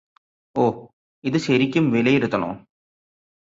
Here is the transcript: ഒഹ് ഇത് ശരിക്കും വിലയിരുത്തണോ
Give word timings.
ഒഹ് 0.55 0.81
ഇത് 1.23 1.37
ശരിക്കും 1.37 1.91
വിലയിരുത്തണോ 1.91 2.51